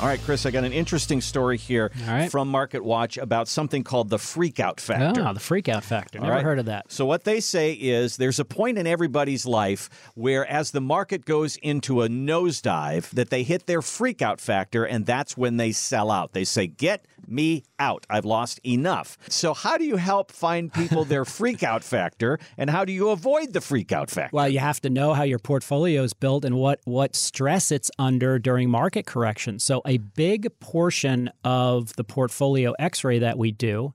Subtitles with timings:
[0.00, 2.30] All right, Chris, I got an interesting story here right.
[2.30, 5.26] from Market Watch about something called the freakout factor.
[5.26, 6.20] Oh, the freakout factor.
[6.20, 6.44] Never right.
[6.44, 6.92] heard of that.
[6.92, 11.24] So, what they say is there's a point in everybody's life where, as the market
[11.24, 16.12] goes into a nosedive, that they hit their freakout factor, and that's when they sell
[16.12, 16.32] out.
[16.32, 18.06] They say, Get me out.
[18.08, 19.18] I've lost enough.
[19.28, 23.52] So, how do you help find people their freakout factor, and how do you avoid
[23.52, 24.34] the freakout factor?
[24.34, 27.90] Well, you have to know how your portfolio is built and what, what stress it's
[27.98, 29.64] under during market corrections.
[29.64, 33.94] So, a big portion of the portfolio x ray that we do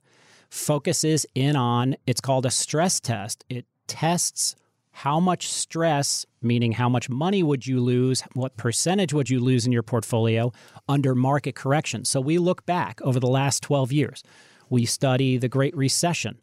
[0.50, 3.44] focuses in on it's called a stress test.
[3.48, 4.54] It tests
[4.96, 9.66] how much stress, meaning how much money would you lose, what percentage would you lose
[9.66, 10.52] in your portfolio
[10.88, 12.04] under market correction.
[12.04, 14.22] So we look back over the last 12 years.
[14.70, 16.38] We study the Great Recession.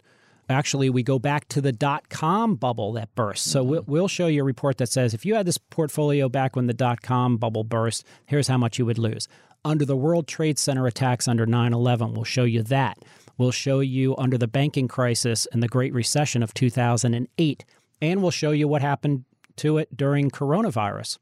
[0.50, 3.46] Actually, we go back to the dot com bubble that burst.
[3.46, 3.70] So mm-hmm.
[3.70, 6.68] we'll, we'll show you a report that says if you had this portfolio back when
[6.68, 9.30] the dot com bubble burst, here's how much you would lose.
[9.64, 12.98] Under the World Trade Center attacks under 9 11, we'll show you that.
[13.38, 17.66] We'll show you under the banking crisis and the Great Recession of 2008.
[18.02, 19.26] And we'll show you what happened
[19.58, 21.18] to it during coronavirus.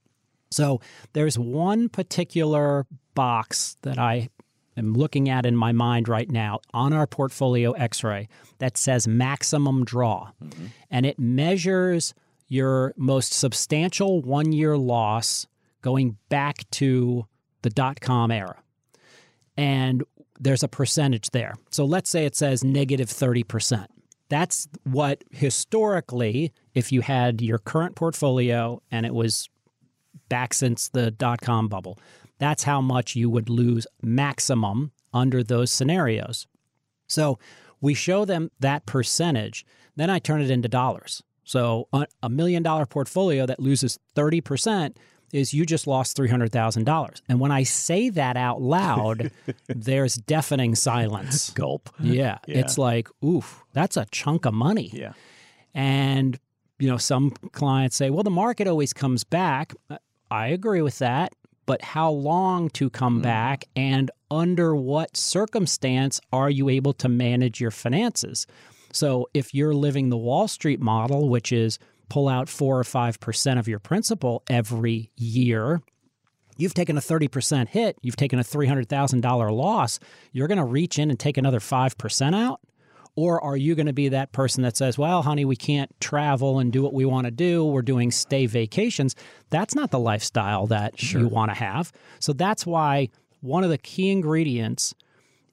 [0.51, 0.81] So
[1.13, 4.29] there's one particular box that I
[4.77, 8.27] am looking at in my mind right now on our portfolio x ray
[8.59, 10.31] that says maximum draw.
[10.43, 10.65] Mm-hmm.
[10.89, 12.13] And it measures
[12.47, 15.45] your most substantial one year loss
[15.81, 17.25] going back to
[17.61, 18.57] the dot com era.
[19.57, 20.03] And
[20.39, 21.55] there's a percentage there.
[21.69, 23.87] So let's say it says negative 30%.
[24.29, 29.49] That's what historically, if you had your current portfolio and it was
[30.29, 31.97] back since the dot com bubble,
[32.37, 36.47] that's how much you would lose maximum under those scenarios.
[37.07, 37.39] So
[37.81, 39.65] we show them that percentage,
[39.95, 41.23] then I turn it into dollars.
[41.43, 41.87] So
[42.21, 44.95] a million dollar portfolio that loses 30%
[45.31, 47.21] is you just lost $300,000.
[47.27, 49.31] And when I say that out loud,
[49.67, 51.51] there's deafening silence.
[51.51, 51.89] Gulp.
[51.99, 54.89] Yeah, It's like, oof, that's a chunk of money.
[54.93, 55.13] Yeah.
[55.73, 56.39] And,
[56.79, 59.73] you know, some clients say, well, the market always comes back.
[60.31, 61.33] I agree with that.
[61.65, 63.21] But how long to come hmm.
[63.21, 68.47] back and under what circumstance are you able to manage your finances?
[68.91, 71.77] So if you're living the Wall Street model, which is
[72.09, 75.81] pull out four or 5% of your principal every year,
[76.57, 79.99] you've taken a 30% hit, you've taken a $300,000 loss,
[80.31, 82.59] you're going to reach in and take another 5% out?
[83.15, 86.59] Or are you going to be that person that says, well, honey, we can't travel
[86.59, 87.65] and do what we want to do.
[87.65, 89.15] We're doing stay vacations.
[89.49, 91.91] That's not the lifestyle that you want to have.
[92.19, 93.09] So that's why
[93.41, 94.93] one of the key ingredients,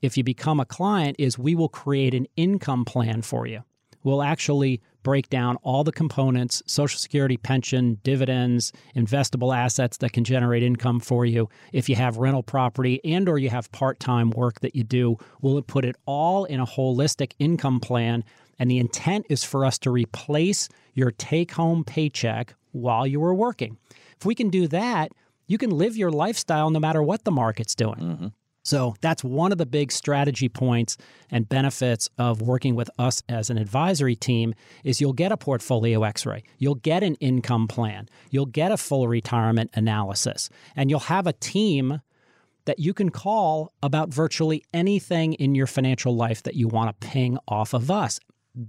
[0.02, 3.64] if you become a client, is we will create an income plan for you.
[4.04, 10.24] We'll actually break down all the components social security pension dividends investable assets that can
[10.24, 11.48] generate income for you.
[11.72, 15.62] If you have rental property and or you have part-time work that you do we'll
[15.62, 18.24] put it all in a holistic income plan.
[18.58, 23.78] And the intent is for us to replace your take-home paycheck while you were working.
[24.18, 25.12] If we can do that
[25.46, 28.26] you can live your lifestyle no matter what the market's doing mm-hmm.
[28.66, 30.96] So that's one of the big strategy points
[31.30, 36.02] and benefits of working with us as an advisory team is you'll get a portfolio
[36.02, 41.28] x-ray, you'll get an income plan, you'll get a full retirement analysis, and you'll have
[41.28, 42.00] a team
[42.64, 47.06] that you can call about virtually anything in your financial life that you want to
[47.06, 48.18] ping off of us.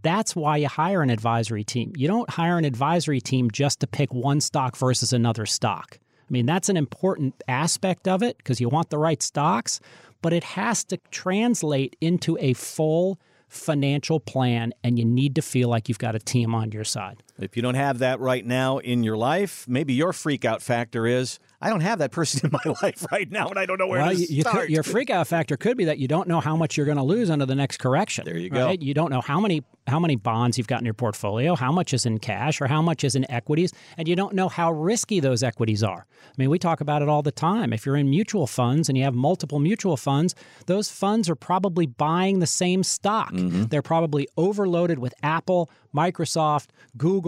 [0.04, 1.94] That's why you hire an advisory team.
[1.96, 5.98] You don't hire an advisory team just to pick one stock versus another stock.
[6.28, 9.80] I mean, that's an important aspect of it because you want the right stocks,
[10.22, 15.70] but it has to translate into a full financial plan, and you need to feel
[15.70, 17.24] like you've got a team on your side.
[17.40, 21.06] If you don't have that right now in your life, maybe your freak out factor
[21.06, 23.88] is I don't have that person in my life right now, and I don't know
[23.88, 24.70] where well, to you, you could- start.
[24.70, 27.04] your freak out factor could be that you don't know how much you're going to
[27.04, 28.26] lose under the next correction.
[28.26, 28.76] There you go.
[28.80, 31.94] You don't know how many how many bonds you've got in your portfolio, how much
[31.94, 35.20] is in cash, or how much is in equities, and you don't know how risky
[35.20, 36.06] those equities are.
[36.26, 37.72] I mean, we talk about it all the time.
[37.72, 40.36] If you're in mutual funds and you have multiple mutual funds,
[40.66, 43.32] those funds are probably buying the same stock.
[43.32, 43.64] Mm-hmm.
[43.66, 46.68] They're probably overloaded with Apple, Microsoft,
[46.98, 47.27] Google,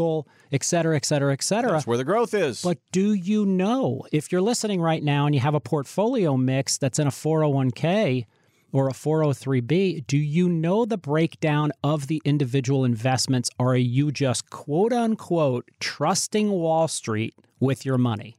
[0.52, 1.72] et cetera, et cetera, et cetera.
[1.72, 2.62] That's where the growth is.
[2.62, 6.78] But do you know if you're listening right now and you have a portfolio mix
[6.78, 8.26] that's in a 401k
[8.72, 13.50] or a 403b, do you know the breakdown of the individual investments?
[13.58, 18.38] Or are you just quote unquote trusting Wall Street with your money?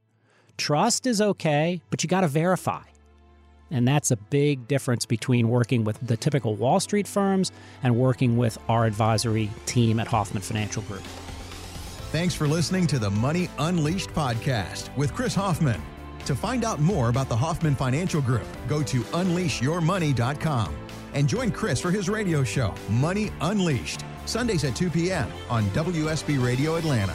[0.56, 2.82] Trust is okay, but you got to verify.
[3.70, 7.52] And that's a big difference between working with the typical Wall Street firms
[7.82, 11.02] and working with our advisory team at Hoffman Financial Group.
[12.12, 15.80] Thanks for listening to the Money Unleashed podcast with Chris Hoffman.
[16.26, 20.76] To find out more about the Hoffman Financial Group, go to unleashyourmoney.com
[21.14, 25.28] and join Chris for his radio show, Money Unleashed, Sundays at 2 p.m.
[25.48, 27.14] on WSB Radio Atlanta.